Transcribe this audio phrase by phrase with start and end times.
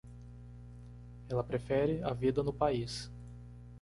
[1.29, 3.11] Ela prefere a vida no país.